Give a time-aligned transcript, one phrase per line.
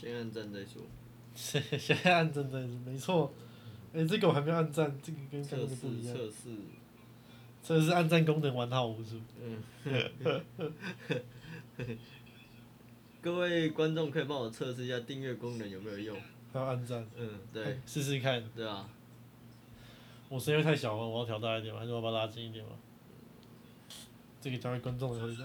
[0.00, 0.80] 先按赞再说。
[1.34, 3.30] 先先按赞再说没错。
[3.92, 6.16] 哎、这个我还没有按赞，这个跟刚测试刚的不一样。
[6.16, 6.32] 测试，
[7.62, 9.20] 测试按赞功能完好无损。
[9.42, 9.62] 嗯
[13.20, 16.16] 各位观众可以帮我测试一下订阅功能有没有用？
[16.50, 18.42] 还要按赞，嗯，对哎， 试试看。
[18.56, 18.88] 对啊，
[20.30, 21.06] 我声音太小了？
[21.06, 21.80] 我要调大一点吗？
[21.80, 22.70] 还是我要把它拉近一点吗？
[24.40, 25.44] 这个交给观众的回答。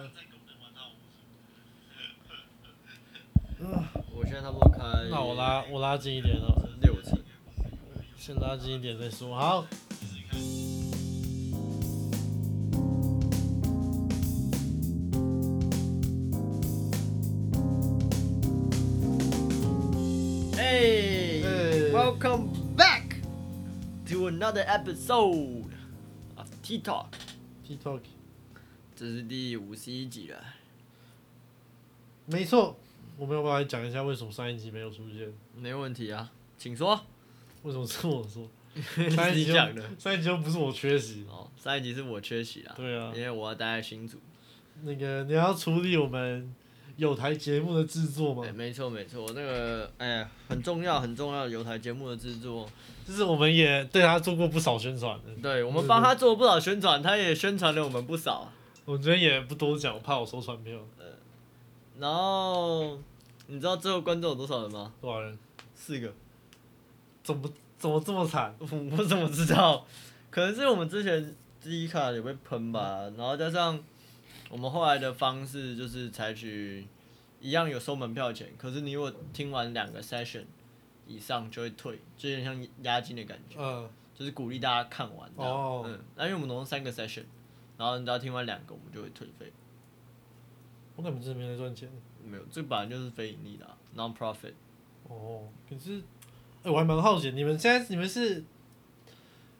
[4.17, 4.81] 我现在差不多开。
[5.09, 7.21] 那我拉我拉近一点哦，六次。
[8.17, 9.35] 先拉近一点再说。
[9.35, 9.65] 好。
[20.57, 21.91] Hey, Hey.
[21.91, 23.17] welcome back
[24.07, 25.73] to another episode
[26.37, 27.07] of T Talk。
[27.67, 27.99] TikTok，
[28.95, 30.41] 这是第五十一集了。
[32.27, 32.77] 没错，
[33.17, 35.33] 我们要不要来讲一下为什么上一集没有出现？
[35.55, 36.99] 没问题啊，请说。
[37.63, 38.47] 为什么是我说？
[38.97, 39.81] 你 上一集讲的。
[39.97, 41.25] 上一集又不是我缺席。
[41.29, 42.73] 哦，上一集是我缺席啦。
[42.75, 44.17] 对啊因为我要待在新组。
[44.83, 46.53] 那个你要处理我们
[46.97, 48.51] 有台节目的制作吗对，？
[48.51, 52.69] 没错没错，那个哎呀，很重要很重要有台节目的制作，
[53.07, 55.33] 就是我们也对他做过不少宣传的。
[55.41, 58.51] 对我们帮他做了不少宣传，他也宣传了我们不少。
[58.83, 60.77] 我这边也不多讲，我怕我收传票。
[61.97, 62.99] 然后
[63.47, 64.93] 你知道最后观众有多少人吗？
[65.01, 65.37] 多少人？
[65.73, 66.11] 四个。
[67.23, 68.55] 怎么怎么这么惨？
[68.59, 69.85] 我怎么知道？
[70.29, 73.79] 可能是我们之前第一卡有被喷吧，然后加上
[74.49, 76.87] 我们后来的方式就是采取
[77.39, 80.43] 一样有收门票钱，可是你如果听完两个 session
[81.07, 85.51] 以上就会退，就有点像押金的感觉，嗯，就是鼓励大家看完这样。
[85.51, 87.23] 哦嗯，那因为我们总共三个 session，
[87.77, 89.51] 然后你只要听完两个，我们就会退费。
[90.95, 91.89] 我感觉真的没在赚钱。
[92.25, 94.53] 没有，这本来就是非盈利的、啊、non-profit。
[95.07, 96.01] 哦，可是，
[96.63, 98.43] 哎、我还蛮好奇，你们现在你们是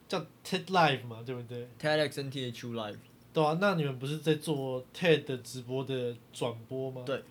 [0.07, 2.97] 叫 TED Live 嘛，对不对？TEDx NTHU Live。
[3.34, 7.03] 对啊，那你们不是在做 TED 的直播的转播吗？
[7.06, 7.23] 对。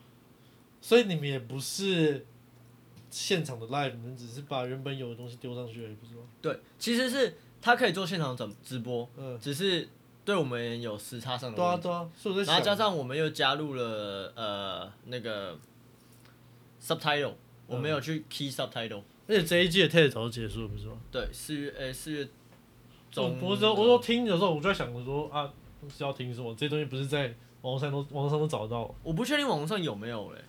[0.80, 2.26] 所以你们也不是
[3.08, 6.20] 现场的 live，你们只是把原本有的东西丢上去而已，不是吗？
[6.42, 9.88] 对，其实是他可以做现场转直播，嗯，只是
[10.24, 11.82] 对我们有时差上的问题。
[11.82, 15.58] 对啊对啊，所以我在然后加，上我们又加入了呃那个
[16.82, 17.34] subtitle，
[17.66, 19.02] 我们有去 key subtitle。
[19.26, 20.98] 而且这一季的 TED 早就结束了，不是吗？
[21.10, 22.28] 对，四月诶四月我
[23.10, 23.38] 中。
[23.40, 25.50] 我说我说听的时候，我就在想着说啊，
[25.88, 26.54] 是要听什么？
[26.54, 28.94] 这些东西不是在网络上都网络上都找得到。
[29.02, 30.44] 我不确定网络上有没有嘞，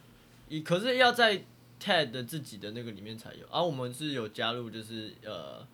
[0.49, 1.43] 一可是要在
[1.81, 3.45] TED 的自己的那个里面才有。
[3.49, 5.65] 而、我们是有加入，就是呃一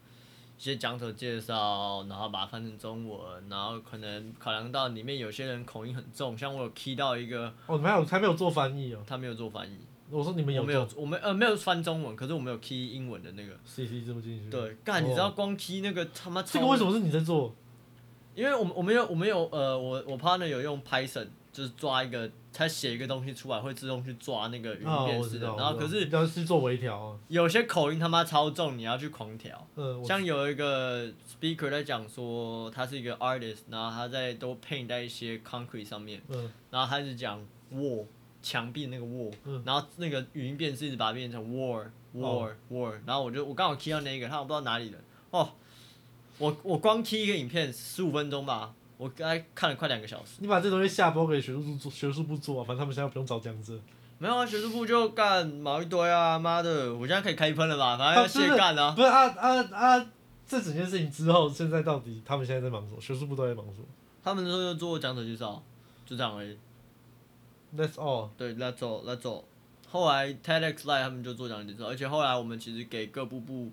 [0.63, 9.03] 些讲者介绍，然后把它翻成中文，然后可能考量到里面有些人口音很重，像我有 key 到一个哦，你们还有还没有做翻译哦？
[9.07, 9.77] 他没有做翻译，
[10.09, 13.53] 我说你们有我没有我们呃没有翻中文，可是我们有 key 英文的那个。
[13.65, 14.49] CC 这么进去？
[14.51, 17.55] 对，干，你知道光 key 那个他妈这个为什么是你在做？
[18.35, 25.47] 因为我们我们有我们有呃，我我 partner 有用 Python，就是抓一个，他写一个东西出来会自动去抓那个语啊，音辨识的。
[25.57, 29.67] 然后可是要是做微调啊，有些口音他妈超重，你要去狂调。
[29.75, 36.51] 嗯，像有一个 speaker 在讲说他是一个 artist，然后他在都 paint 在一些 concrete 上面，嗯。
[36.69, 38.05] 然后他是讲 wall
[38.41, 39.61] 墙壁那个 wall，、嗯。
[39.65, 41.85] 然后那个语音辨识一直把它变成 war
[42.15, 44.97] war、war，然后我就我刚好 key 到那个，他我不知道哪里的。
[45.31, 45.53] 哦，
[46.37, 50.33] 我我光 key 一个影片十五分钟吧，我刚才看了快两个小时。
[50.37, 53.73] 你把这东西下播给学术部做，学术部做啊，反正他们现在不用找讲者。
[54.19, 56.37] 没有啊，学术部就干毛一堆啊！
[56.37, 57.97] 妈的，我现在可以开喷了吧？
[57.97, 58.91] 反正要卸干啊！
[58.91, 60.05] 不是啊啊啊！
[60.47, 63.01] 这整件事情之后，现在到底他们现在在忙什么？
[63.01, 63.85] 学术部都在忙什么
[64.23, 65.63] 他们那时候就做讲者介绍，
[66.05, 66.55] 就这样而已。
[67.75, 68.29] ？That's all。
[68.37, 69.45] 对，Let's all Let's all。
[69.89, 73.71] 后来 TEDx Live 他们就做讲者介绍，而且后来我们其实给各部部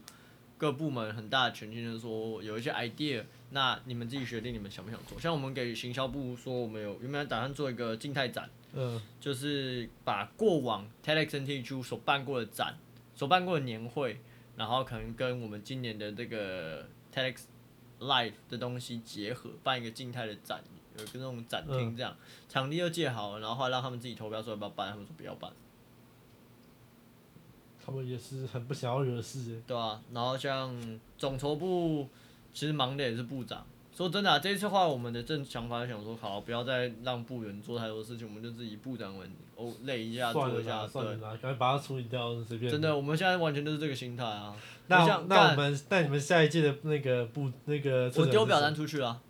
[0.56, 5.18] 各部门很大的权限，就是说有一些 idea，那你们自己决定你们想不想做。
[5.18, 9.00] 像我们给行销部说，我们有原本打算做一个静态展，嗯。
[9.20, 12.78] 就是把过往 TEDx n t g 所办过的展、
[13.14, 14.20] 所办过的年会，
[14.56, 17.42] 然后可能跟我们今年的这个 TEDx
[18.00, 20.62] Live 的东西结合，办一个静态的展，
[20.96, 22.16] 有一个那种展厅这样，
[22.48, 25.50] 场地又借好了，然后后来让他们自己投票说要不要办，他们说不要办，
[27.84, 32.08] 他们也是很不想要惹事欸对啊，然后像总筹部，
[32.52, 33.64] 其实忙的也是部长。
[33.94, 41.16] 说真的、啊，这一次话我们的正想法想说，好，不要再让部员做太多事情，我们就自己部长们哦累一下做一下，算了。
[41.16, 42.70] 啦，赶快把它处理掉，随便。
[42.70, 44.54] 真的，我们现在完全就是这个心态啊。
[44.86, 49.20] 那那我们那你们下一届的那个部那个我丢表单单出去了，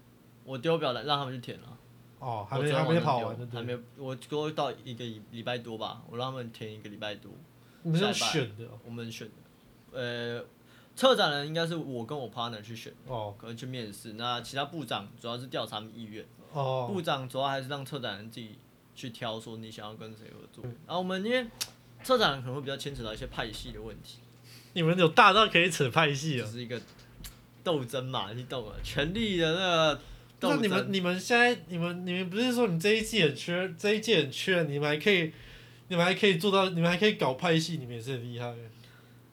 [0.44, 1.76] 我丢表单让他们去填了。
[2.18, 7.30] 哦，还没还没跑完的，还没，我多到一个礼礼拜多吧，我让他们填一个礼拜多，
[7.84, 10.44] 你们选的哦我们选的，呃，
[10.98, 14.14] 策展人应该是我跟我 partner 去选，哦可能去面试。
[14.14, 18.58] 那其他部长主要是调查他们意愿，哦，部长主要还是让策展人自己
[18.96, 20.64] 去挑，说你想要跟谁合作。
[20.64, 21.46] 然后我们因为
[22.02, 24.18] 策展人可能会比较牵扯到一些派系的问题，
[24.72, 26.44] 你们有大到可以扯派系啊？
[26.44, 26.82] 就是一个
[27.62, 30.00] 斗争嘛，你懂了，权力的那个
[30.40, 30.58] 斗争。
[30.58, 35.32] 那你们你们现在你们你们不是说你这一季很缺，这一季很缺，你们还可以，
[35.86, 38.58] 你们还可以做到，你们还可以搞派系，你们也是很厉害的。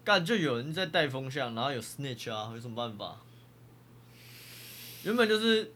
[0.06, 3.18] 干就有人在带风向，然后有 snitch 啊，有什么办法？
[5.04, 5.72] 原本就是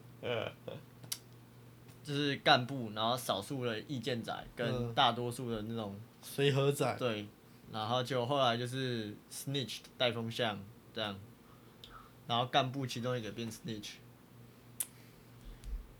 [2.03, 4.93] 就是干部，然后少数的意见仔跟嗯。
[4.93, 7.27] 大多数的那种、随和仔，对，
[7.71, 10.59] 然后就后来就是 snitch 带风向
[10.93, 11.15] 这样，
[12.27, 13.89] 然后干部其中一个变 snitch，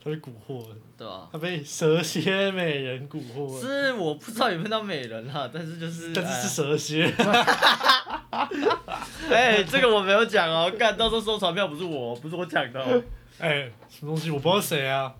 [0.03, 7.05] 他被蛊惑了，对吧、他被蛇蝎美人蛊惑了，是我不知道有没有到美人啊，但是就是但是是蛇蝎。
[7.05, 7.45] 哎、
[9.69, 13.01] 这个我没有讲哦，干到时候收传票不是我，不是我讲的哦。
[13.39, 15.13] 哎，什么东西我不知道谁啊？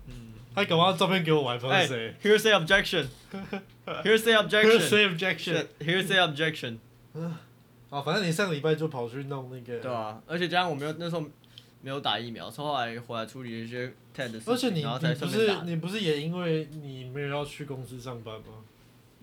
[0.54, 2.14] 他搞不好照片给我，我还不知道哎是谁。
[2.22, 4.80] ，hearsay objection，hearsay objection。
[4.90, 5.66] Say objection。
[5.78, 6.78] Here's the objection，
[7.88, 9.78] 啊，反正你上个礼拜就跑去弄那个。
[9.80, 11.24] 对啊，而且加上我没有那时候
[11.80, 15.26] 没有打疫苗，是后来回来处理一些 TED 的事情，而且你然后才你不。
[15.26, 18.64] 是你不是也因为你没有要去公司上班吗？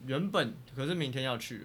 [0.06, 1.64] 原本可是明天要去了，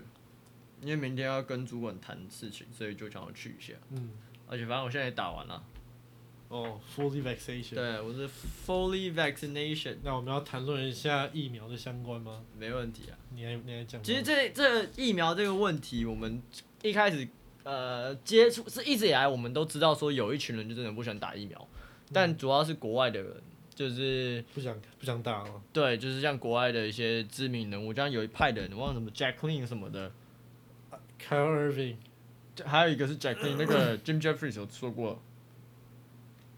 [0.83, 3.73] 因为明天要跟主管谈事情，所以就想要去一下。
[3.91, 4.11] 嗯，
[4.49, 5.65] 而且反正我现在也打完了，
[6.49, 7.75] 哦，fully vaccination。
[7.75, 8.29] 对，我是
[8.67, 12.43] fully vaccination，那我们要谈论一下疫苗的相关吗？
[12.59, 13.17] 没问题啊。
[13.35, 14.03] 你还你还讲？
[14.03, 16.43] 其实这这疫苗这个问题，我们
[16.83, 17.27] 一开始
[17.63, 21.69] 呃接触是一直以来我们都知道说有一群人就真的不喜欢打疫苗，
[22.13, 23.35] 但主要是国外的人，
[23.75, 25.63] 就是不想不想打了。
[25.73, 30.13] 对，就是像国外的一些知名人物，像有一派的人，忘了什么 Jacqueline 什么的，
[31.29, 31.97] Kyle Irving。
[32.67, 35.19] 还有一个是 Jacqueline，那个 Jim Jeffries 有说过，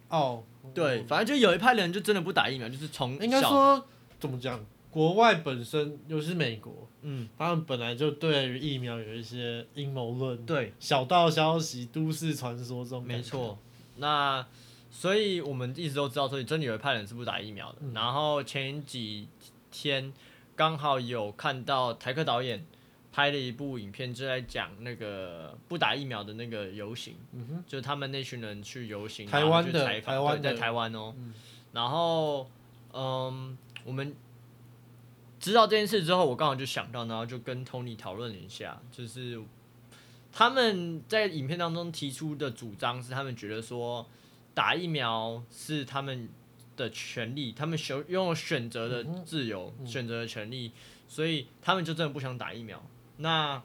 [0.09, 0.43] 哦，
[0.75, 3.87] 对，反正就有一派人就真的不打疫苗，就是从应该说
[4.19, 4.61] 怎么讲？
[4.91, 13.03] 国外本身尤其是美国，嗯，他们本来就对于疫苗有一些阴谋论、对，小道消息、都市传说这种。
[13.03, 13.23] 没。
[13.23, 13.57] 错。
[13.97, 14.45] 那
[14.91, 17.79] 所以我们一直都知道，所以真的有一派人是不打疫苗的。
[17.83, 19.29] 嗯然后前几
[19.71, 20.13] 天
[20.57, 22.65] 刚好有看到台客导演
[23.15, 31.33] 拍了一部影片，就在讲那个不打疫苗的那个游行，嗯哼，就是他们那群人去游行，台湾的然后去采访台湾对在台湾哦、嗯。
[31.73, 32.51] 然后
[32.93, 34.13] 嗯，我们
[35.39, 39.41] 知道这件事之后，我刚好就想到，然后就跟 Tony 讨论了一下，就是
[40.33, 44.05] 他们在影片当中提出的主张是，他们觉得说
[44.55, 46.29] 打疫苗是他们
[46.77, 49.87] 的权利，他们选拥有选择的自由、嗯。
[49.87, 50.73] 选择的权利，
[51.07, 52.85] 所以他们就真的不想打疫苗。
[53.17, 53.63] 那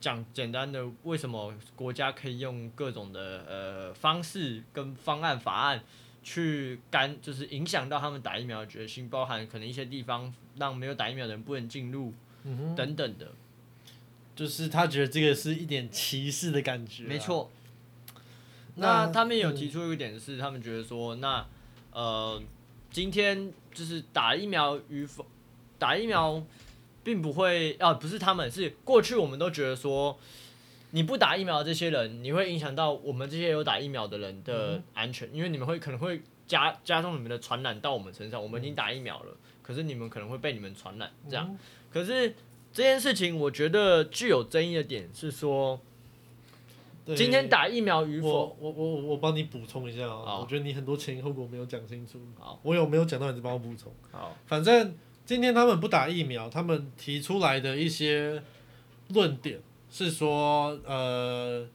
[0.00, 5.82] 讲简单的，为什么国家可以用各种的呃方式跟方案法案
[6.22, 12.12] 去干，就是影响到他们打疫苗的决心，包含可能一些地方让没有打疫苗的人不能进入
[12.44, 13.32] 嗯，等等的。
[14.34, 17.18] 就是他觉得这个是一点歧视的感觉、啊没。
[17.18, 17.50] 错。
[18.76, 21.46] 那那他们有嗯提出一个点是，他们觉得说，那
[21.92, 22.40] 呃，
[22.90, 25.26] 今天就是打疫苗与否，
[25.78, 26.42] 打疫苗
[27.02, 30.18] 并不会啊，不是他们是过去我们都觉得说，
[30.90, 38.42] 你不打疫苗的这些人，你会影响到我们这些有打疫苗的人的安全，因为你们会可能会加加重你们的传染到我们身上。
[38.42, 41.46] 我们已经打疫苗了，可是你们可能会被你们传染，这样。
[41.48, 41.58] 嗯
[41.92, 42.32] 可是
[42.72, 45.80] 这件事情，我觉得具有争议的点是说，
[47.04, 52.20] 对今天打疫苗与否，我我我帮你补充一下啊、好我觉得你很多前因后果没有讲清楚。
[52.38, 53.92] 好，我有没有讲到，你就帮我补充。
[54.12, 58.42] 好，反正今天他们不打疫苗，他们提出来的一些
[59.08, 59.60] 论点
[59.90, 61.66] 是说，呃，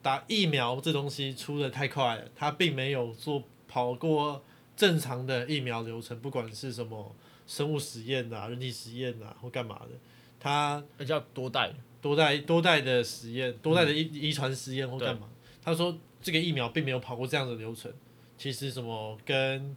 [0.00, 4.42] 打疫苗这东西出的太快了，他并没有做跑过
[4.76, 7.14] 正常的疫苗流程，不管是什么
[7.46, 9.98] 生物实验啊、人体实验啊或干嘛的，
[10.38, 15.28] 他那叫多代，多代多代的实验，多代的遗遗传实验或干嘛？
[15.64, 17.92] 他说这个疫苗并没有跑过这样的流程，
[18.38, 19.76] 其实什么跟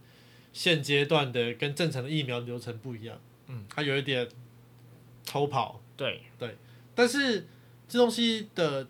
[0.55, 4.25] 现阶段的跟正常的疫苗流程不一样，嗯，它有一点
[5.25, 6.55] 偷跑，对对，
[6.95, 7.45] 但是
[7.89, 8.87] 这东西的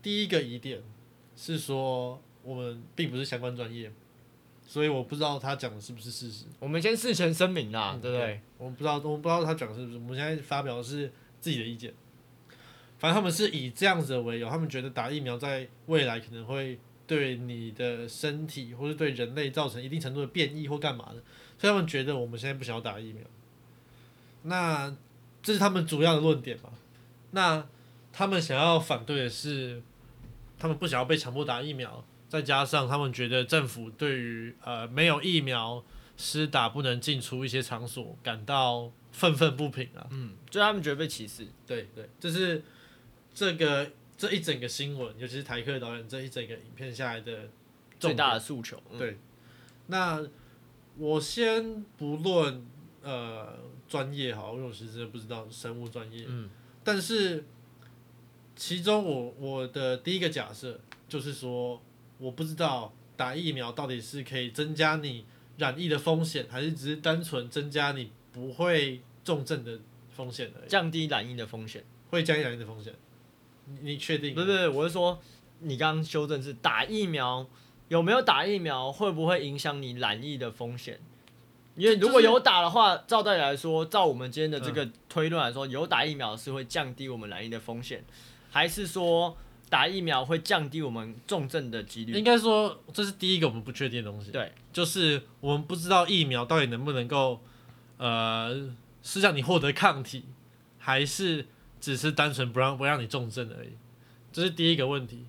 [0.00, 0.80] 第一个疑点
[1.36, 3.92] 是说我们并不是相关专业，
[4.66, 8.40] 所以我不知道他讲的是不是事实，我们先事前声明啦，嗯对不对？？
[8.56, 11.92] 我们不知道，我们不知道他讲的是不是，我们现在发表的是自己的意见。
[12.96, 21.22] 反正他们是以这样子的为由，他们觉得打疫苗在未来可能会对你的身体或是对人类造成一定程度的变异或干嘛的，
[21.58, 23.22] 所以他们觉得我们现在不想要打疫苗。
[24.42, 24.94] 那
[25.42, 26.70] 这是他们主要的论点嘛？
[27.32, 27.66] 那
[28.12, 29.82] 他们想要反对的是，
[30.58, 35.84] 他们不想要被强迫打疫苗，再加上他们觉得政府对于呃没有疫苗
[36.16, 40.06] 施打不能进出一些场所感到愤愤不平啊。
[40.10, 41.46] 嗯，就他们觉得被歧视。
[41.66, 42.62] 对对，这是
[43.34, 47.42] 这个这一整个新闻，尤其是台客导演这一整个影片下来的
[47.98, 48.80] 重最大的诉求。
[48.90, 49.18] 嗯对，
[49.88, 50.24] 那
[50.96, 52.64] 我先不论
[53.02, 56.48] 呃专业好，因为我其实真的不知道生物专业，嗯
[56.84, 57.44] 但是
[58.54, 61.82] 其中我我的第一个假设就是说，
[62.18, 65.24] 我不知道打疫苗到底是可以增加你
[65.58, 69.80] 染疫的风险，还是只是单纯增加你不会重症的
[70.14, 71.84] 风险而已，降低染疫的风险。
[72.10, 72.94] 会降低染疫的风险。
[73.66, 74.34] 你你确定？
[74.34, 75.20] 不是不是，我是说，
[75.60, 77.46] 你刚刚修正是打疫苗
[77.88, 81.00] 有没有打疫苗会不会影响你染疫的风险？
[81.76, 88.04] 因为如果有打的话，照道理来说，照我们今天的这个推论来说，有打疫苗是会降低我们染疫的风险，
[88.50, 89.36] 还是说
[89.68, 92.12] 打疫苗会降低我们重症的几率？
[92.12, 94.30] 应该说这是第一个我们不确定的东西。
[94.30, 97.40] 对，就是我们不知道疫苗到底能不能够，
[97.96, 98.70] 呃，
[99.02, 100.26] 是让你获得抗体，
[100.78, 101.44] 还是
[101.84, 103.68] 只是单纯不让不让你重症而已，
[104.32, 105.26] 这是第一个问题。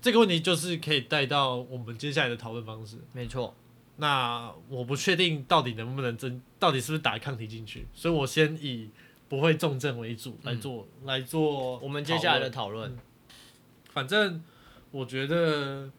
[0.00, 2.96] 这个问题就是可以带到我们接下来的讨论方式。
[3.12, 3.54] 没错，
[3.96, 8.88] 那我不确定到底能不能增，到底是不是打抗体进去，所以我先以
[9.28, 12.88] 不会重症为主来做、来做我们接下来的讨论。
[12.88, 12.98] 讨论，
[13.92, 14.42] 反正
[14.90, 15.90] 我觉得，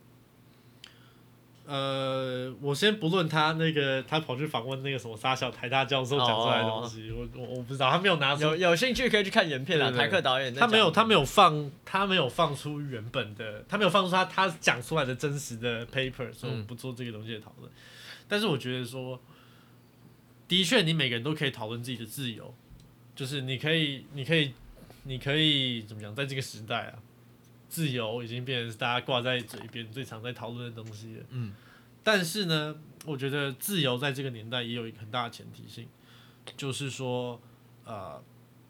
[1.70, 9.86] 呃，我先不论他那个他跑去访问那个什么沙小台大教授讲出来的东西，我我我不知道，他没有拿出有有兴趣可以去看原片啦。
[9.86, 17.72] 对对对台客导演他没有，他没有放，他没有放出原本的，他没有放出他他讲出来的真实的 paper，所以我们不做这个东西的讨论。
[18.28, 19.22] 但是我觉得说，
[20.48, 22.52] 的确，你每个人都可以讨论自己的自由，
[23.16, 24.54] 就是你可以，你可以，
[25.04, 26.94] 你可以怎么讲，在这个时代啊，
[27.70, 31.26] 自由已经变成是大家挂在嘴边最常在讨论的东西了。
[31.30, 31.54] 嗯，
[32.04, 35.88] 但是呢，我觉得自由在这个年代也有一个很大的前提性，
[36.58, 37.40] 就是说，
[37.86, 38.22] 呃，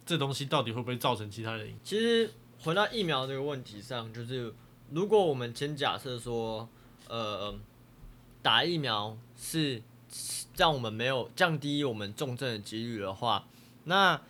[0.05, 1.73] 这东西到底会不会造成其他人？
[1.83, 2.29] 其实
[2.59, 4.53] 回到疫苗这个问题上，就是
[4.91, 6.67] 如果我们先假设说，
[7.07, 7.57] 呃，
[8.41, 9.81] 打疫苗是
[10.57, 13.47] 让我们没有降低我们重症的几率的话，
[13.85, 14.21] 那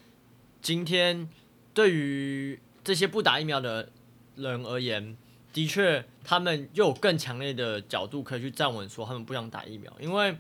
[0.62, 1.28] 今天
[1.74, 3.92] 对于这些不打疫苗的
[4.40, 5.16] 人而言，
[5.54, 10.38] 的确他们又有更强烈的角度可以去站稳说他们不想打疫苗，因为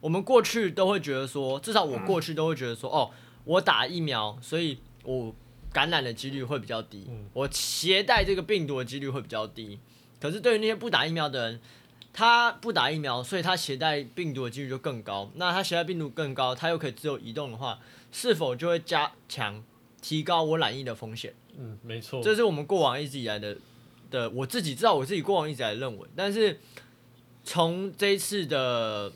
[0.00, 3.10] 我们过去都会觉得说，至少我过去都会觉得说，哦，
[3.44, 5.34] 我打疫苗，所以我
[5.72, 9.78] 感染的几率会比较低，嗯我携带这个病毒的几率会比较低。
[10.20, 11.60] 可是对于那些不打疫苗的人，
[12.12, 15.30] 他不打疫苗，所以他携带病毒的几率就更高。
[15.36, 17.78] 那他携带病毒更高，他又可以自由移动的话，
[18.12, 19.64] 是否就会加强
[20.00, 21.34] 提高我染疫的风险？
[21.58, 23.56] 嗯，没错，这是我们过往一直以来的
[24.10, 26.60] 的，我自己知道我自己过往一直以来认为，但是
[27.44, 29.12] 从这一次的，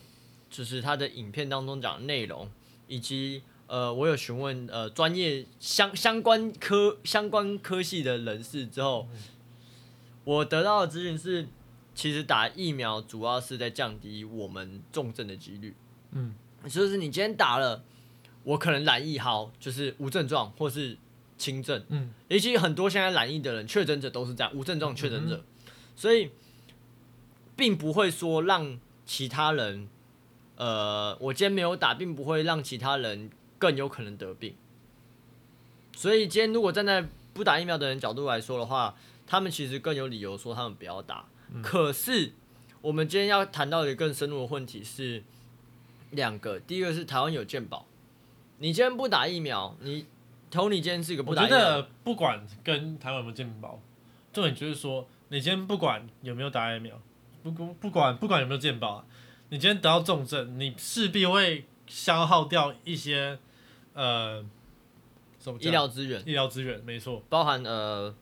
[0.50, 2.50] 就是他的影片当中讲的内容，
[2.88, 9.08] 以及呃，我有询问呃专业相相关科相关科系的人士之后，
[10.24, 11.46] 我得到的资讯是，
[11.94, 15.74] 其实打疫苗主要是在降低我们重症的几率。
[16.12, 16.34] 嗯，
[16.68, 17.82] 就是你今天打了，
[18.44, 20.96] 我可能染疫好，就是无症状或是
[21.38, 21.84] 轻症。
[21.88, 25.44] 嗯，尤其很多现在染疫的人，确诊者都是这样，无症状确诊者，
[25.94, 26.30] 所以
[27.54, 29.88] 并不会说让其他人，
[30.56, 34.54] 呃，我今天没有打，并不会让其他人更有可能得病。
[35.94, 38.94] 所以今天如果站在不打疫苗的人角度来说的话，
[39.26, 41.26] 他们其实更有理由说他们不要打。
[41.62, 42.32] 可是
[42.82, 45.22] 我们今天要谈到一个更深入的问题是
[46.10, 47.86] 两个，第一个是台湾有健保，
[48.58, 50.06] 你今天不打疫苗，你
[50.50, 53.80] 投你今天是一个不我打疫苗，觉得不管跟台湾有没有健保，
[54.32, 57.00] 重点就是说，你今天不管有没有打疫苗，
[57.42, 59.04] 不不不管不管有没有健保啊，
[59.48, 63.38] 你今天得到重症，你势必会消耗掉一些
[63.94, 64.44] 呃
[65.38, 65.68] 什么讲？
[65.68, 66.20] 医疗资源。
[66.26, 68.14] 医疗资源，没错，包含呃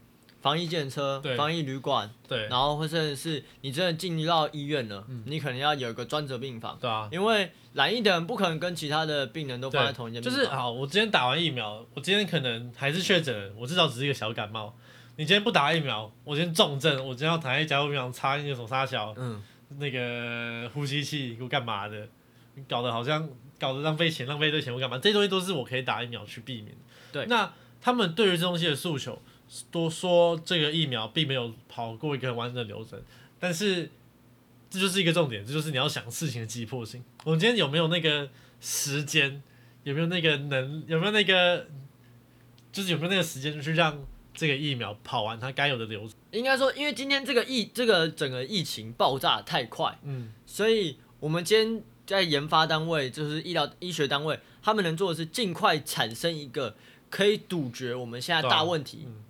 [0.45, 14.77] 防疫检车、防疫旅馆，对然后或者是你真的进入到医院了，你可能要有一个专责病房，对啊，因为染疫的人不可能跟其他的病人都放在同一间病房，就是好，我今天打完疫苗，我今天可能还是确诊，我至少只是一个小感冒。
[15.17, 19.43] 你今天不打疫苗，我今天重症，我今天要躺在加护病房插那个手插小嗯，
[19.79, 22.07] 那个呼吸器，给我干嘛的？
[22.55, 23.27] 你搞得好像
[23.59, 24.99] 搞得浪费钱，浪费一堆钱，我干嘛？
[24.99, 26.77] 这些东西都是我可以打疫苗去避免。
[27.11, 29.23] 对那他们对于这东西的诉求，
[29.71, 33.01] 都说这个疫苗并没有跑过一个完整的流程，
[33.39, 33.91] 但是
[34.71, 37.05] 这就是一个重点，这就是你要想事情的急迫性。
[37.25, 38.29] 我们今天有没有那个
[38.61, 39.43] 时间？
[39.85, 40.83] 有没有那个能？
[40.87, 41.67] 有没有那个？
[42.73, 44.03] 就是有没有那个时间去让
[44.35, 46.11] 这个疫苗跑完它该有的流程。
[46.33, 56.75] 应该说，因为今天这个疫这个整个疫情爆炸太快，嗯，所以我们今天在研发单位，就是医疗医学单位，他们能做的是尽快产生一个
[57.11, 59.23] 可以杜绝我们现在大问题嗯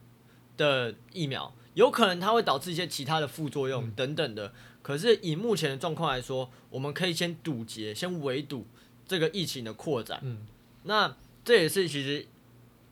[0.57, 1.55] 的疫苗。
[1.75, 8.65] 有可能它会导致一些其他的副作用嗯等等的，可是以目前的状况来说，我们可以先堵截、先围堵
[9.07, 10.21] 这个疫情的扩展。
[10.23, 10.47] 嗯，
[10.85, 12.27] 那这也是其实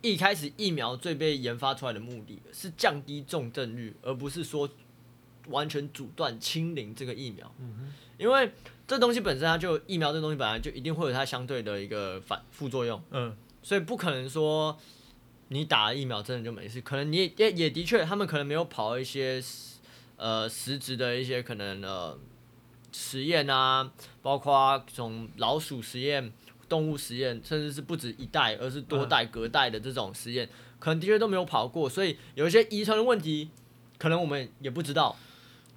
[0.00, 4.68] 一开始疫苗最被研发出来的目的，是降低重症率，而不是说
[5.46, 7.54] 完全阻断清零这个疫苗。
[7.60, 8.52] 嗯因为
[8.86, 14.76] 这东西本身它就疫苗这东西本来就一定会有它相对的一个反副作用，嗯，所以不可能说
[15.52, 16.80] 你打了疫苗真的就没事。
[16.80, 19.42] 可能你也也的确，他们可能没有跑一些
[20.16, 22.18] 呃实质的一些可能呃
[22.90, 23.92] 实验啊，
[24.22, 26.32] 包括这种老鼠实验、
[26.68, 33.50] 动物实验，甚至是不止一代，而是多代隔代的这种实验，可能的确都没有跑过，所以有一些遗传的问题，
[33.98, 35.16] 可能我们也不知道。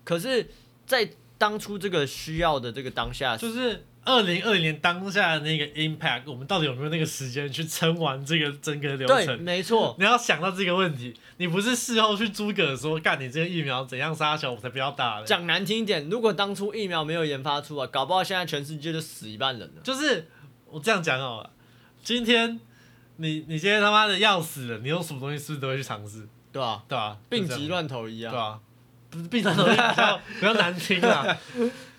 [0.03, 0.48] 可是，
[0.86, 9.41] 在当初这个需要的这个当下，就是二零二零年当下的那个 impact，我们到底有没有那个时间去撑完这个整个流对，程？
[9.41, 15.25] 没错，你要想到这个问题，你不是事后去诸葛说干你这个疫苗怎样杀小，我才不要打嘞。
[15.25, 19.81] 讲难听一点，如果当初疫苗没有研发出来，搞不好现在全世界就死一半人了。
[19.83, 20.29] 就是
[20.67, 21.50] 我这样讲好了，
[22.03, 22.59] 今天
[23.17, 26.27] 你你今天他妈的要死了，你用什么东西是不是都会去尝试？
[26.51, 28.31] 对吧、对吧、就这样病急乱投医啊。
[28.31, 28.59] 对啊，
[29.09, 31.38] 不是病急乱投医比较 比较难听啊，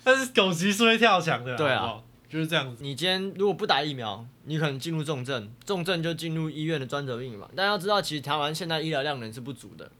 [0.07, 1.79] 但是狗急是会跳墙的，对啊。
[1.81, 2.81] 好不好，就是这样子。
[2.81, 7.51] 你今天如果不打疫苗，你可能进入重症，重症就进入医院的专责病房。
[7.53, 9.91] 但要知道，其实台湾现在医疗量能是不足的，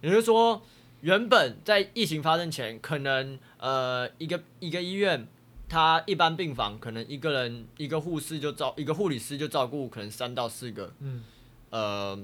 [0.00, 0.60] 也就是说，
[1.00, 5.28] 原本在疫情发生前，可能呃一个一个医院，
[5.68, 11.22] 它一般病房可能一个人一个护士就照一个护理师就照顾可能三到四个，嗯，
[11.70, 12.18] 呃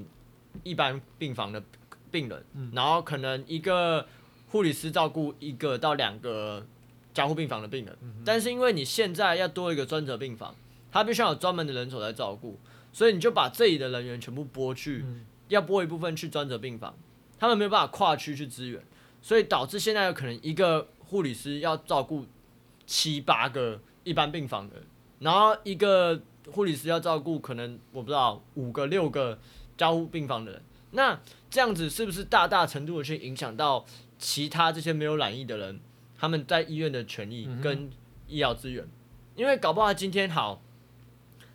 [0.65, 1.63] 一般病房的
[2.11, 2.73] 病人，嗯。
[2.75, 4.09] 然后可能一个
[4.49, 6.67] 护理师照顾一个到两个
[7.15, 10.55] 加护病房的病人，嗯但是因为你现在要多一个专责病房，
[10.91, 12.59] 他必须要有专门的人手来照顾，
[12.93, 15.27] 所以你就把这里的人员全部拨去，嗯。
[15.49, 16.97] 要拨一部分去专责病房，
[17.39, 18.83] 他们没有办法跨区去支援，
[19.21, 22.25] 所以导致现在有可能一个护理师要照顾
[22.87, 24.85] 七八个一般病房的人，
[25.19, 26.19] 然后一个
[26.51, 29.39] 护理师要照顾可能我不知道五个六个
[29.77, 31.21] 加护病房的人，那
[31.51, 33.85] 这样子是不是大大程度的去影响到
[34.19, 35.81] 其他这些没有染疫的人，
[36.23, 37.91] 他们在医院的权益跟
[38.29, 38.87] 医疗资源？
[39.35, 40.63] 因为搞不好他今天好，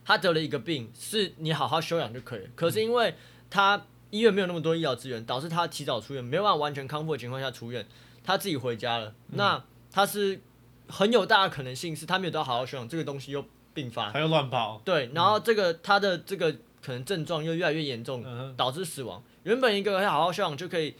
[0.03, 3.15] 他得了一个病，是你好好休养就可以了，可是因为
[3.49, 7.87] 他医院没有那么多医疗资源，导致他提早出院，没有办法完全康复的情况下出院，
[8.25, 10.41] 他自己回家了，那他是
[10.89, 16.51] 很有大的可能性是他没有得到好好休养，这个东西又并发，还要乱跑，对，然后这个他的这个
[16.81, 19.23] 可能症状又越来越严重，导致死亡。
[19.43, 20.93] 原本一个好好休养就可以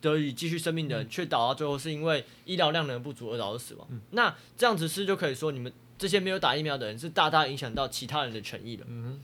[0.00, 3.88] 得以继续生命的人，却倒到最后是因为医疗量能不足而导致死亡。
[4.10, 8.84] 那这样子是就可以说，你们这些没有打疫苗的人是大大影响到其他人的权益的。
[8.88, 9.20] 嗯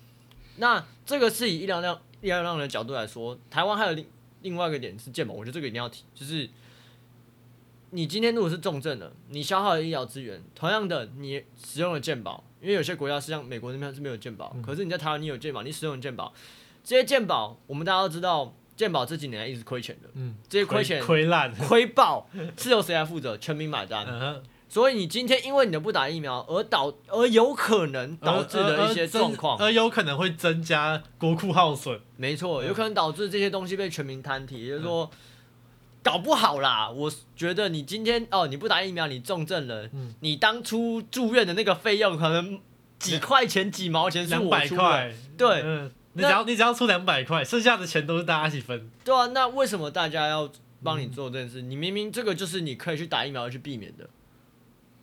[0.59, 4.07] 那这个是以医疗量医疗量的角度来说，台湾还有另
[4.41, 6.49] 另外一个点是健保，我觉得这个一定要提，就是
[7.91, 16.33] 你今天如果是重症了，你消耗了医疗资源，同样的你使用了健保，因为有些国家是像美国那边是没有健保，可是你在台湾你有健保，你使用了健保，
[16.83, 23.37] 这些健保我们大家都知道，健保这几年来一直亏钱的，嗯，这些亏钱亏烂， 亏爆是由谁来负责？
[23.39, 24.07] 全民买单。
[24.07, 31.99] 嗯，所以你今天因为你的不打疫苗而导而有可能导致的一些状况，而有可能会增加国库耗损。
[32.17, 35.11] 没错，有可能导致这些东西被全民摊提，也就是说，
[36.03, 36.91] 搞不好啦。
[36.91, 40.15] 我觉得你今天哦，你不打疫苗，你重症了，嗯。
[40.21, 42.61] 你当初住院的那个费用可能
[42.99, 48.90] 几块钱、几毛钱是我出的，块，对嗯，你只要你只要出两百块，剩下的钱都是大家一起分。
[49.05, 49.26] 对啊。
[49.26, 50.50] 那为什么大家要
[50.83, 51.61] 帮你做这件事？
[51.61, 54.09] 你明明这个就是你可以去打疫苗去避免的，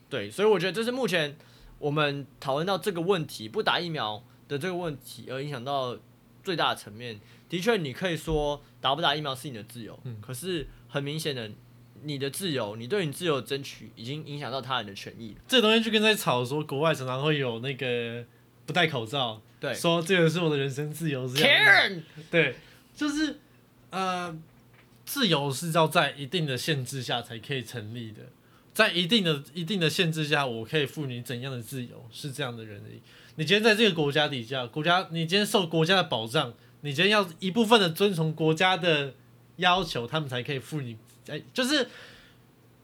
[0.10, 1.38] 对，所以我觉得这是目前
[1.78, 5.98] 我们讨论到这个问题，不打疫苗的这个问题而影响到
[6.44, 7.20] 最大的层面。
[7.50, 11.52] 的确，你可以说打不打疫苗是你的自由，嗯可是很明显的，
[12.02, 15.42] 你的自由，你对你自由的争取，已经影响到他人的权益了。
[15.48, 18.26] 这东西就跟在吵说，国外常常会有那个
[18.66, 22.54] 不戴口罩，对说这个是我的人身自由，是这样对，
[22.94, 23.40] 就是
[23.92, 24.38] 呃，
[25.06, 28.24] 自由是要在一定的限制下才可以成立的，
[28.74, 33.00] 在一定的一定的限制下，我可以赋予你怎样的自由，是这样的人而已。
[33.36, 39.14] 你今天在这个国家底下，国家你今天受国家的保障，你今天要一部分的遵从国家的
[39.56, 40.98] 要求，他们才可以赋予你，
[41.30, 41.88] 哎，就是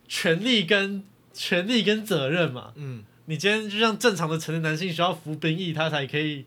[0.08, 2.72] 权利跟权利跟责任嘛。
[2.76, 6.46] 嗯，你今天就像正常的成年男性需要服兵役，他才可以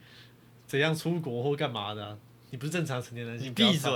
[0.72, 2.16] 怎样出国或干嘛的啊、
[2.48, 3.90] 你不是正常成年男性，你闭嘴。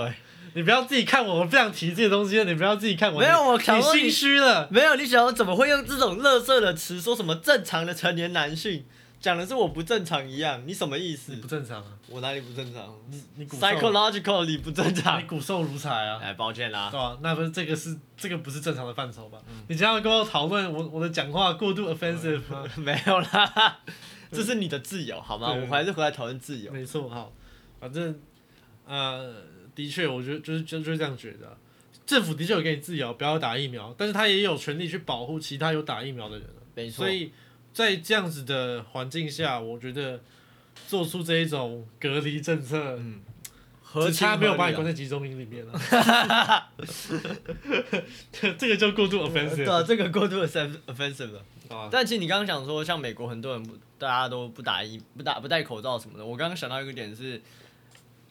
[0.53, 3.19] 你不要自己看我，我不想提这些东西了，你不要自己看我。
[3.19, 4.67] 没有我你你心虚了。
[4.69, 8.85] 没有，你想要怎么会用这种垃圾的词说什么正常的成年男性，
[9.19, 11.41] 讲的是我不正常一样，你什么意思你？
[11.41, 11.87] 不正常啊！
[12.09, 15.25] 我哪里不正常你你不正常你。
[15.25, 16.19] 骨瘦如柴啊！
[16.21, 16.99] 哎，抱歉啦对。
[16.99, 17.17] 啊？
[17.23, 19.39] 那不是这个是这个不是正常的范畴吧？
[19.49, 22.63] 嗯你这样跟我讨论我我的讲话过度 offensive 吗？
[22.77, 23.79] 没有啦，
[24.31, 25.53] 这是你的自由，好吗？
[25.53, 26.71] 对我们还是回来讨论自由。
[26.71, 27.31] 没错，好，
[27.79, 28.19] 反正
[28.85, 29.35] 呃，
[29.73, 31.57] 的确，我觉得就是就就是这样觉得啊、
[32.05, 37.31] 政府的确有给你自由，不要打疫苗，但是他也有权利去保护其他有打疫苗的人啊没错所，以
[37.73, 40.21] 在这样子的环境下，我觉得
[40.87, 43.21] 做出这一种隔离政策，嗯，
[44.05, 45.73] 只差没有把你关在集中营里面了。
[48.57, 51.43] 这个叫过度 offensive 啊，这个过度的 offensive 了。
[51.69, 51.89] 啊！
[51.91, 56.25] 但其实你刚刚讲说，像美国很多人不，大家都不打疫、不打不戴口罩什么的。
[56.25, 57.41] 我刚刚想到一个点是，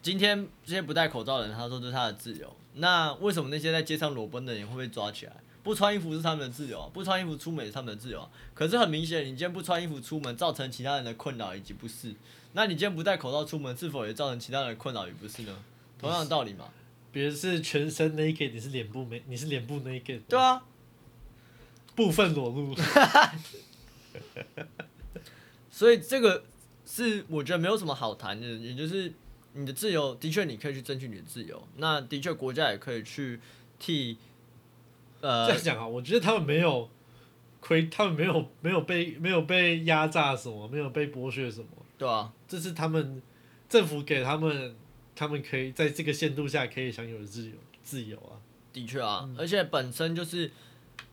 [0.01, 2.55] 今天这些不戴口罩的人，他说这是他的自由。
[2.75, 5.33] 那为什么那些在街上裸奔的人会被抓起来？
[5.63, 8.29] 不穿衣服是他们的自由啊，不穿衣服出门也是他们的自由啊。
[8.53, 12.15] 可是很明显，你今天不穿衣服出门，造成其他人的困扰以及不适。
[12.53, 15.53] 那你今天不戴口罩出门，是否也造成其他人的困扰与不适呢？
[15.99, 16.69] 同样的道理嘛。
[17.11, 20.63] 别人是全身 naked，你是脸部没，你是脸部 naked，对啊，
[21.95, 22.73] 部分裸露。
[25.77, 26.43] 所以这个
[26.87, 29.13] 是我觉得没有什么好谈的，也就是
[29.53, 33.39] 你的自由，的确你可以去争取你的自由，那的确国家也可以去
[33.77, 34.17] 替
[35.21, 36.89] 呃，这呃样，讲啊，我觉得他们没有
[37.59, 43.21] 亏，他们没有没有被没有被压榨什么，没有被剥削什么，对啊，这是他们
[43.69, 44.75] 政府给他们，
[45.13, 48.41] 他们可以在这个限度下可以享有的自由自由啊。
[48.73, 50.49] 的确啊，而且本身就是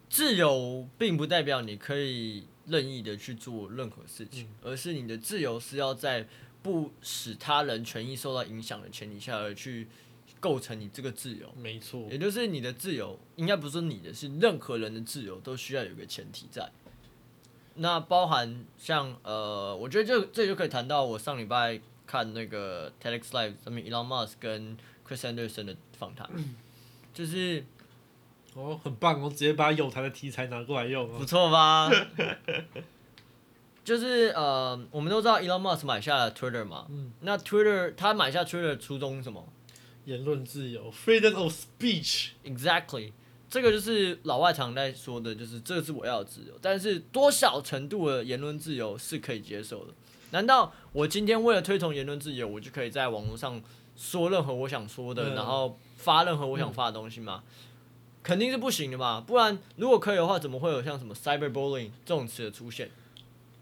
[0.09, 6.27] 自由，并不代表你可以任意的去做任何事情，而是你的自由是要在
[6.63, 9.87] 不使他人权益受到影响的前提下而去
[10.41, 11.53] 构成你这个自由。
[11.57, 16.71] 没错，也就是你的自由，应该不是说你的，是任何人的自由都需要有一个前提在。
[17.77, 26.31] 那包含像呃，我觉得这这就可以谈到我上礼拜看那个 TEDx Live 上面 Elon Musk 跟 Chris Anderson 的访谈，
[27.13, 27.65] 就是
[28.55, 31.27] 哦，很棒哦，直接把有台的题材拿过来用不哦。
[31.27, 31.91] 错吧？
[33.85, 39.47] 就是呃，我们都知道 Elon Musk 买下了 Twitter 嘛，嗯那 Twitter 他买下 Twitter 的初衷是什么？
[40.07, 42.29] 言论自由，freedom of speech。
[42.45, 43.13] Exactly，
[43.51, 49.93] 这个就是老外常在说的，就是这个是我要的自由，但是多少程度的言论自由是可以接受的？
[50.31, 53.63] 难道我今天为了推崇言论自由，我就可以在网络上
[53.97, 57.43] 说任何我想说的，嗯然后发任何我想发的东西吗？
[58.25, 62.91] 肯定是不行的嘛，不然如果可以的话，怎么会有像什么 cyberbullying 这种词的出现？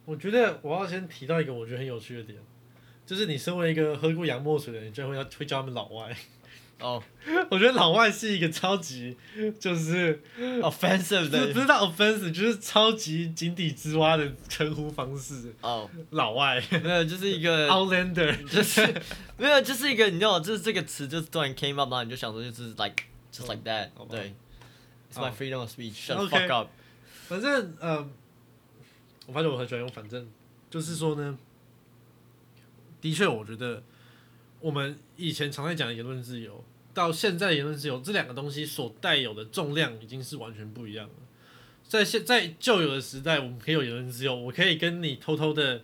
[0.06, 2.38] 我觉得我要先提到一个我觉得很有趣的点，
[3.04, 6.16] 就是你身为一个喝过洋墨水的人，你居然会要会叫他们老外。
[6.80, 7.00] 哦、
[7.48, 9.16] 我觉得老外是一个超级，
[9.60, 10.20] 就是
[10.60, 11.46] offensive 的。
[11.46, 15.54] 不不是到 offensive，就是超级井底之蛙的称呼方式。
[15.60, 16.60] 哦，老外。
[16.82, 18.84] 没有，就是一个， Outlander，就是
[19.36, 24.34] 没有，就是一个你知道，就是这个词就是突然 came up，然后你就想说就是 like just like that，对
[25.12, 26.68] ，It's my freedom of the OK fuck up。
[27.28, 28.08] 反正呃，
[29.26, 30.28] 我发现我很喜欢用反正，
[30.70, 31.38] 就是说呢，
[33.00, 33.82] 的确，我觉得
[34.60, 41.14] 我们以前常在讲的言论自由，到现在的言论自由，这两个东西所带有的重量已经是完全不一样了。
[41.86, 45.82] 在现在旧有的时代，我们可以有言论自由，我可以跟你偷偷的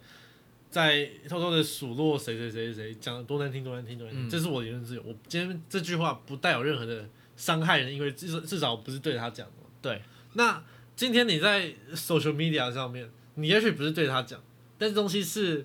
[0.71, 5.03] 在偷偷的数落谁谁谁谁讲的多难听多难听多难听，嗯这是我的言论自由。
[5.03, 7.09] 我今天这句话不带有任何的
[7.39, 9.53] 伤害人，因为至少至少不是对他讲的。
[9.81, 10.03] 对，
[10.35, 10.63] 那
[10.97, 14.43] 今天你在 social media 上面，你也许不是对他讲，
[14.77, 15.65] 但这东西是，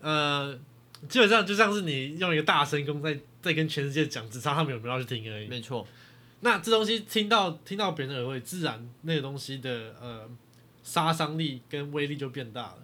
[0.00, 0.58] 呃，
[1.06, 5.46] 基本上就像是你用一个大声公在在跟全世界讲，只差他们有没有要去听而已。
[5.46, 5.86] 没错，
[6.40, 10.26] 那这东西听到听到别人的耳朵里，自然那个东西的呃
[10.82, 12.78] 杀伤力跟威力就变大了。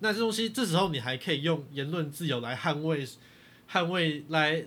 [0.00, 3.08] 那这东西这时候你还可以用言论自由来捍卫
[3.70, 4.62] 捍卫来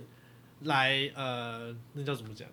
[0.62, 2.48] 来呃那叫怎么讲？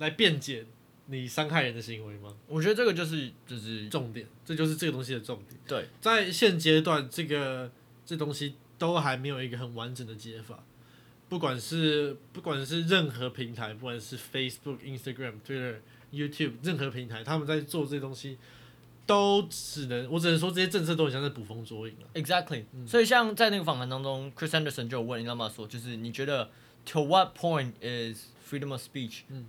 [0.00, 0.66] 来辩解
[1.06, 2.34] 你伤害人的行为吗？
[2.46, 5.60] 我觉得这个就是就是重点，这就是这个东西的重点。
[5.66, 7.70] 对，在现阶段，这个
[8.04, 10.64] 这东西都还没有一个很完整的解法。
[11.28, 15.76] 不管是不管是任何平台，不管是 Facebook、Instagram、Twitter、
[16.12, 18.36] YouTube，任何平台，他们在做这些东西，
[19.06, 22.08] 都只能我只能说这些政策都很像在捕风捉影了。
[22.14, 22.64] exactly。
[22.86, 26.50] 所以像在那个访谈当中，Chris Anderson 就有问 Elon Musk 说，就是你觉得
[26.86, 29.46] to what point is freedom of speech，嗯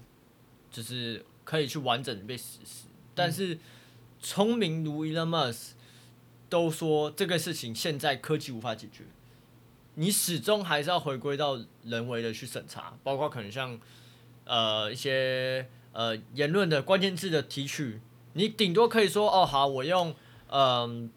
[0.72, 2.86] 就是可以去完整的被实施？
[3.14, 3.60] 但是
[4.22, 5.72] 聪明如 Elon Musk
[6.50, 9.04] 都说这个事情现在科技无法解决。
[9.96, 13.78] 你始终还是要回归到人为的去审查，包括可能像
[14.46, 18.00] 呃一些呃言论的关键字的提取，
[18.34, 20.16] 你顶多可以说哦好，我用
[20.48, 21.10] 嗯、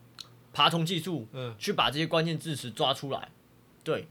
[0.52, 3.30] 爬虫技术嗯，去把这些关键字词抓出来，
[3.82, 4.08] 对，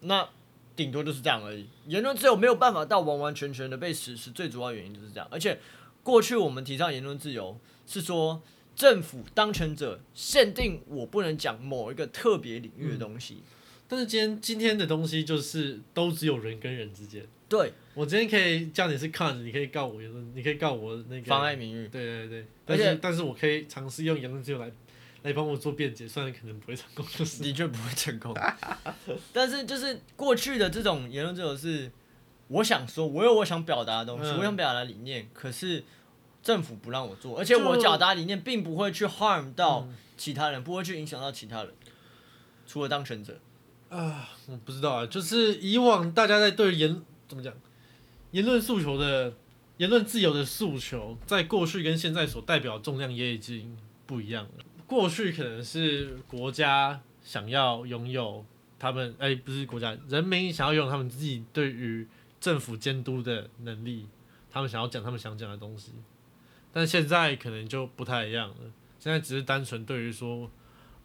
[0.00, 0.28] 那
[0.74, 1.66] 顶多就是这样而已。
[1.86, 5.28] 言论自由没有办法到完完全全的被实施，最主要原因就是这样。
[5.30, 5.58] 而且
[6.02, 8.42] 过去我们提倡言论自由是说
[8.74, 13.42] 政府当权者限定我不能讲某一个特别领域的东西，
[13.86, 17.24] 但是今天今天的东西就是都只有人跟人之间。
[17.48, 21.86] 对，我今天可以叫你是 con，你可以告我言论，你可以告我那个妨碍名誉。
[21.88, 24.72] 对对对，而且但是但是我可以尝试用言论自由来
[25.22, 28.34] 来帮我做辩解，虽然可能不会成功，就是的确不会成功。
[29.32, 31.90] 但是就是过去的这种言论自由是，
[32.48, 35.84] 我想说，我有我想表达的东西，嗯我想表达的理念，可是
[36.42, 41.72] 政府不让我做，而且我表达理念并不会去 harm 到嗯其他人，不会去影响到其他人，
[42.66, 43.38] 除了当权者。
[43.88, 47.52] 啊，我不知道啊，就是以往大家在对言怎么讲，
[48.32, 49.34] 言论诉求的
[49.76, 54.64] 言论自由的诉求，在过去跟现在所代表的重量也已经不一样了。
[54.86, 58.44] 过去可能是国家想要拥有
[58.78, 62.06] 他们，哎、不是国家，人民想要拥有他们自己对于
[62.40, 64.06] 政府监督的能力，
[64.50, 65.92] 他们想要讲他们想讲的东西。
[66.72, 68.56] 但现在可能就不太一样了，
[68.98, 70.50] 现在只是单纯对于说，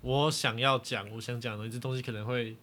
[0.01, 2.55] 我想要讲我想讲的东西，这东西可能会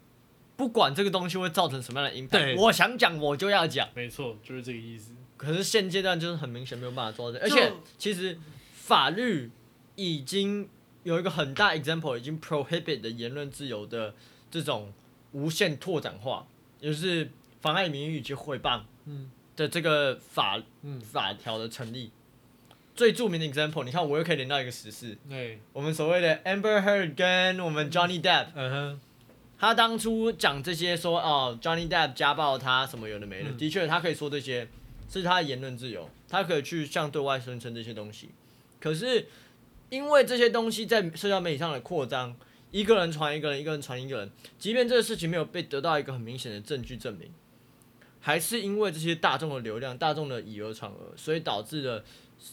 [0.57, 3.89] 不管这个东西会造成什么样的影对响，我想讲我就要讲。
[3.95, 5.13] 没错，就是这个意思。
[5.37, 8.39] 可是现阶段就是很明显没有办法做到这，而且其实
[8.73, 9.51] 法律
[9.97, 10.69] 已经
[11.05, 14.15] 有一个很大 example，已经 prohibit 的言论自由的
[14.51, 14.93] 这种
[15.33, 16.47] 无限拓展化，
[16.81, 19.31] 也就是妨碍名誉以及诽谤嗯。
[19.57, 22.11] 的这个法嗯，法条的成立。
[22.97, 29.01] 最著名的 example，你看我又可以连到一个时事，对，我们所谓的 Amber Heard 跟我们 Johnny Depp，嗯哼，
[29.57, 33.57] 他当初讲这些说哦，Johnny Depp 家暴他什么有的没的，嗯。
[33.57, 34.67] 的确他可以说这些，
[35.09, 38.31] 是他的言论自由，他可以去向对外声称这些东西。
[38.81, 39.29] 可是
[39.91, 42.35] 因为这些东西在社交媒体上的扩张，
[42.71, 47.31] 一个人传一个人，一个人传一个人，即便这个事情没有被得到一个很明显的证据证明，
[48.21, 52.05] 还是因为这些大众的流量、大众的以讹传讹，所以导致了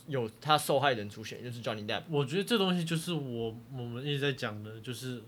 [0.08, 2.04] 有他受害人出现，就是 Johnny Depp。
[2.10, 5.24] 我觉得这东西就是我我们一直在讲的，就是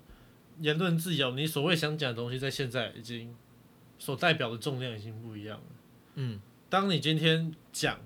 [0.60, 1.32] 言论自由。
[1.32, 3.36] 你所谓想讲的东西，在现在已经
[3.98, 5.66] 所代表的重量已经不一样了。
[6.16, 6.40] 嗯，
[6.70, 8.00] 当你今天讲，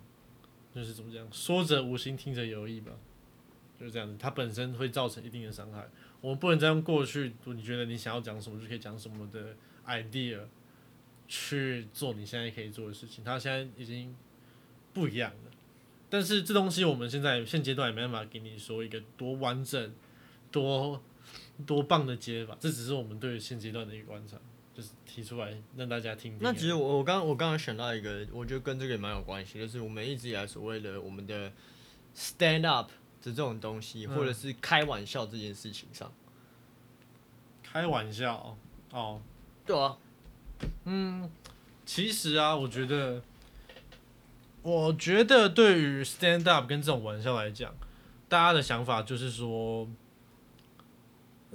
[0.74, 2.94] 就是怎么讲，说者无心，听者有意吧，
[3.80, 4.16] 就是这样子。
[4.20, 5.88] 它本身会造成一定的伤害。
[6.22, 10.40] 我们不能再用过去你觉得你想要讲什么就可以讲什么的 idea
[11.28, 13.24] 去做你现在可以做的事情。
[13.24, 14.16] 它现在已经
[14.94, 15.52] 不一样了。
[16.10, 19.94] 但是这东西我们现在现阶段也没办法给你说一个多完整、
[20.50, 21.04] 多
[21.66, 24.38] 多棒的解法，这只是我们对于现阶段的一个观察，
[24.74, 26.40] 就是提出来让大家听听。
[26.42, 31.52] 那其实我我刚我刚刚想到一个，我觉得跟这个也蛮有关系，就是我们一直以来所谓的我们的
[32.16, 32.96] stand up 的
[33.32, 34.16] 这种东西，嗯。
[34.16, 36.12] 或者是开玩笑这件事情上，
[37.64, 38.58] 开玩笑？
[38.92, 39.22] 哦，
[39.66, 39.98] 对啊，
[40.86, 41.30] 嗯
[41.86, 43.22] 其实啊，我觉得，
[44.62, 47.74] 我觉得对于 stand up 跟这种玩笑来讲，
[48.28, 49.88] 大家的想法就是说，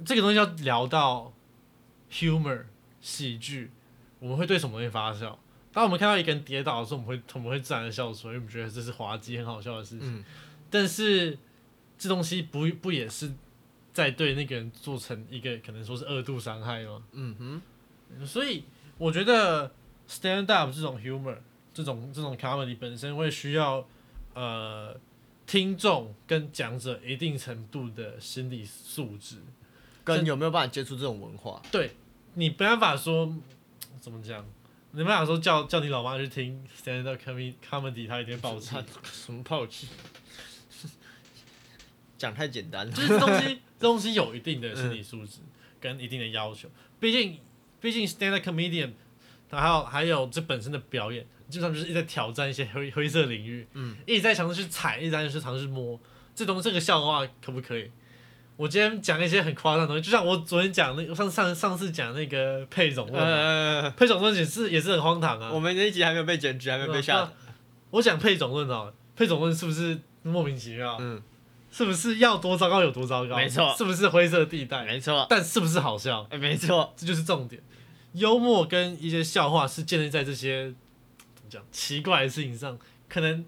[0.05, 1.33] 这个东西要聊到
[2.11, 2.65] humor
[3.01, 3.71] 喜剧，
[4.19, 5.37] 我们会对什么东西发笑？
[5.71, 10.19] 当我们看到一个人跌倒的时候，我们会我们会自然的笑出来，因为我们觉得这是滑稽很好笑的事情。
[10.19, 10.23] 嗯，
[10.69, 11.37] 但是
[12.03, 13.31] 这东西不不也是
[13.93, 17.01] 在对那个人做成一个可能说是二度伤害吗？
[17.13, 17.33] 嗯
[18.19, 18.65] 哼，所以
[18.97, 19.73] 我觉得
[20.09, 21.37] stand up 这种 humor
[21.73, 23.87] 这种这种 comedy 本身会需要
[24.33, 24.99] 呃
[25.47, 29.37] 听众跟讲者一定程度的心理素质。
[30.03, 31.61] 跟有没有办法接触这种文化？
[31.71, 31.95] 对
[32.33, 33.33] 你没办法说
[34.01, 34.45] 怎么讲，
[34.91, 38.71] 你没办法说叫叫你老妈去听 stand up comedy comedy，她一定会爆气。
[38.71, 39.87] 他 什么暴气？
[42.23, 42.91] 讲太简单了。
[42.93, 45.39] 就是这东西，这 东西有一定的心理素质
[45.81, 46.69] 跟一定的要求。
[46.99, 47.37] 毕竟，
[47.81, 48.91] 毕竟 stand up comedian，
[49.49, 55.99] 它还有还有这本身的表演，基本上就是一直在挑战一些 灰灰色领域，嗯，一直在尝试去踩，一直在去尝试摸。
[56.33, 57.91] 这东这个笑话可不可以？
[58.55, 65.51] 我今天讲一些很夸张的东西，就像我昨天讲那个上上上次讲那个配种论嘛，呃，配种论也是也是很荒唐啊。
[65.51, 67.33] 我们那一集还没有被剪辑，还没有被下那
[67.89, 70.97] 我讲配种论哦，配种论是不是莫名其妙？
[71.01, 71.21] 嗯，
[71.73, 73.35] 是不是要多糟糕有多糟糕？
[73.35, 74.85] 没错是不是灰色地带？
[74.85, 76.27] 没错，但是不是好笑？
[76.29, 77.59] 哎没错，这就是重点。
[78.13, 80.65] 幽默跟一些笑话是建立在这些
[81.33, 82.77] 怎么讲奇怪的事情上，
[83.09, 83.43] 可能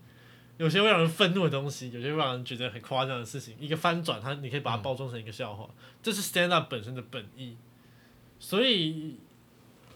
[0.57, 5.69] 有些会让人愤怒的东西，有些会让人觉得很夸张的事情，一个翻转，它你可以把它包装成一个笑话，
[6.01, 7.55] 这是 stand up 本身的本意。
[8.39, 9.17] 所以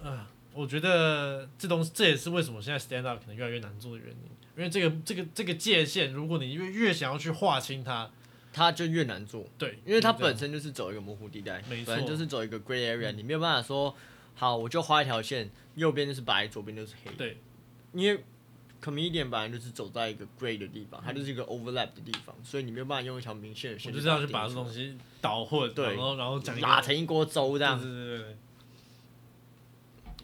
[0.04, 8.10] 啊，我觉得这东西这也是为什么现在 stand up 可能越来越难做的原因，因为这个这个这个界限，如果你越越想要去划清它，
[8.52, 11.94] 它就越难做，对，因为它本身就是走一个模糊地带，没错。
[11.94, 13.96] 本身就是走一个 gray area，、你没有办法说，
[14.36, 17.12] 好，我就画一条线，右边就是白，左边就是黑。
[17.16, 17.38] 对，
[17.94, 18.24] 因为
[18.84, 25.96] comedian 本来就是走在一个 gray 的地方，它就是一个 overlap 的地方，所以你没有办法用一条明线的线我就是要去把这东西捣混，对。
[25.96, 27.80] 然后然后讲一个拉成一锅粥这样。
[27.80, 27.88] 对。
[27.88, 28.38] 对对对，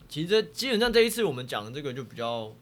[0.08, 2.56] 其实这基本上这一次我们讲的这个就比较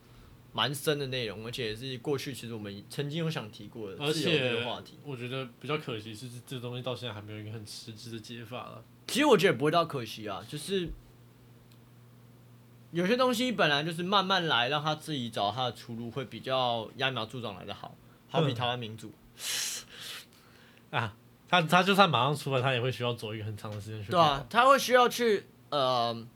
[0.53, 4.97] 蛮深的内容，而且也是过去其实我们曾经有想提过的而自由这且个话题。
[5.03, 8.83] 我觉得比较可惜是这这东西到现在还没有一个很实质的解法了。
[9.07, 10.89] 其实我觉得也不会到可惜啊，就是
[12.91, 17.95] 有些东西本来就是慢慢来，让他自己找他的出路，会比较揠苗助长来的好。
[18.29, 19.11] 好比嗯台湾民主，
[20.89, 21.15] 啊，
[21.47, 24.11] 他他就算马上出来，他也会需要走一个很长的时间去。
[24.11, 26.27] 对啊，，他会需要去呃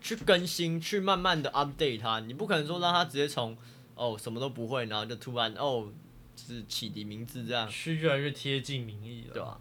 [0.00, 2.20] 去更新，去慢慢的 update 它。
[2.20, 3.56] 你不可能说让他直接从
[3.94, 5.88] 哦什么都不会，然后就突然哦
[6.34, 9.34] 就是启迪名字这样，是越来越贴近民意了。
[9.34, 9.60] 对吧、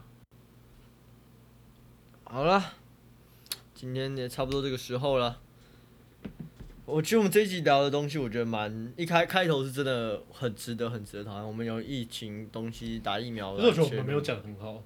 [2.25, 2.73] 好了，
[3.73, 5.39] 今天也差不多这个时候了。
[6.85, 11.45] 我觉得我们这一集聊的东西，我觉得蛮一开开头是真的很值得，很值得讨论。
[11.45, 14.81] 我们有疫情东西，打疫苗，可是我觉得我们没有讲很好，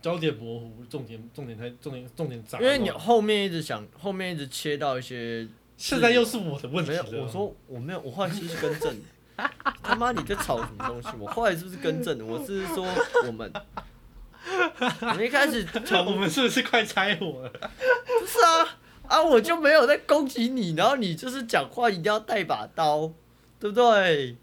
[0.00, 2.66] 焦点模糊，重点重点太重点重点杂因。
[2.66, 7.04] 为你后面一直想，后面一直切到一些现在又是我的问题没了。
[7.12, 8.96] 有，我说我没有，我后来是不是更正？
[9.82, 11.08] 他妈你在吵什么东西？
[11.18, 12.26] 我后来是不是更正？
[12.26, 12.84] 我是说
[13.26, 13.52] 我们，
[15.00, 15.66] 我们一开始
[16.06, 17.50] 我们是不是快拆我了？
[17.50, 23.12] 不是啊啊，我就没有在攻击你，然后你就是讲话一定要带把刀，
[23.60, 24.36] 对不对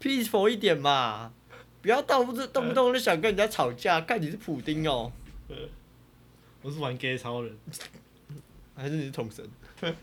[0.00, 1.32] ？peaceful 一点嘛，
[1.84, 5.12] 不要动不动动不动就想跟人家吵架，看你是普丁哦，
[6.62, 7.54] 我是玩 gay 超人，
[8.74, 9.46] 还是你是统神？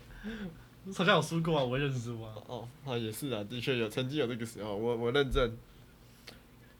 [0.93, 2.35] 吵架有输过啊，我也认输啊。
[2.45, 5.57] 哦，啊也是啊，的确有，曾经有这个时候，我我认证。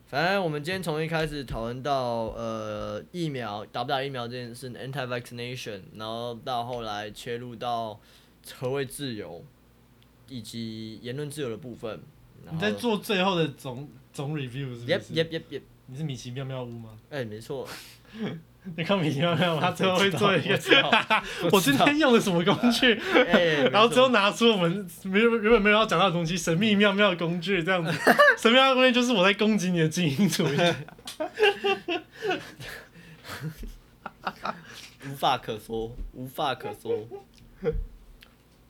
[0.06, 7.98] 反正我们今天从一开始讨论到呃疫苗打不打疫苗这件事，anti-vaccination，然后到后来切入到
[8.54, 9.44] 何谓自由，
[10.28, 12.00] 以及言论自由的部分。
[12.52, 16.90] 你在做最后的总总 review 是不 Yep 是 yep yep yep，你是米奇妙妙屋吗？
[17.10, 17.66] 哎、没错，
[18.76, 20.54] 你看米奇妙妙屋，他最后会做一个
[21.50, 22.94] 我， 今天用了什么工具？
[23.14, 27.90] 哎、然后最后拿出我们没有原本没有要讲到的东西，神秘妙妙工具这样子。
[28.38, 30.56] 神秘妙妙工具就是我在攻击你的精英主义。
[35.04, 37.08] 无话可说，无话可说。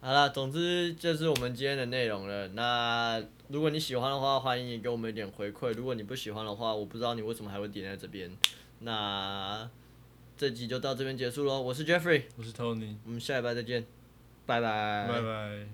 [0.05, 2.49] 好了，总之就是我们今天的内容了。
[2.49, 8.29] 那如果你喜欢的话，欢迎你给我们一点回馈；如果你不喜欢的话，我不知道你为什么还会点在这边。
[8.81, 9.71] 那
[10.37, 11.63] 这集就到这边结束喽。
[11.63, 13.87] 我是 Jeffrey，我是 Tony，我们下礼拜再见，
[14.45, 15.07] 拜拜。
[15.07, 15.67] 拜拜。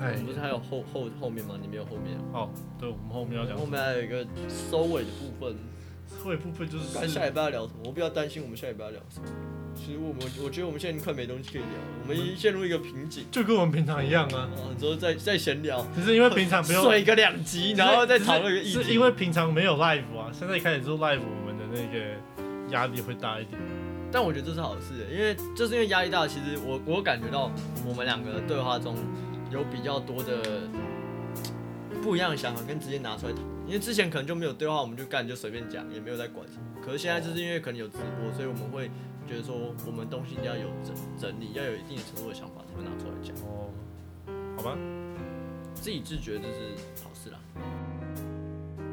[0.00, 1.58] 哎我们不是还有后后后面吗？
[1.60, 2.24] 你没有后面啊。
[2.32, 5.54] 哦，对，我们后面要讲后面还有一个收尾的部分。
[6.22, 9.26] 后一部分就是看下礼拜要聊什么，我比较担心我们下礼拜要聊什么。
[9.74, 13.24] 其实我们我觉得我们现在已经快没东西可以聊了，我们已经陷入一个瓶颈。
[13.30, 18.82] 就跟我们平常一样啊，哦，之后再再闲聊，只是因为平常没有 睡个两集，然后再讨论一个议题。
[18.82, 22.16] 是因为平常没有 live 啊，现在开始做 live，我们的那个
[22.70, 23.58] 压力会大一点。
[24.12, 27.50] 但我觉得这是好事，因为就是因为压力大，其实我我感觉到
[27.86, 28.96] 我们两个的对话中
[29.52, 30.42] 有比较多的
[32.02, 33.42] 不一样的想法，跟直接拿出来谈。
[33.66, 36.62] 因为之前可能就没有对话，我们就干就随便讲，也没有在管什么。
[36.84, 38.90] 可是现在就是因为可能有直播，所以我们会
[39.28, 39.54] 觉得说
[39.86, 43.36] 我们东西一定要有整整理，要有一定程度的想法才会拿出来讲。
[43.46, 43.70] 哦，
[44.56, 44.76] 好吧。
[45.72, 47.38] 自己自觉就是好事啦。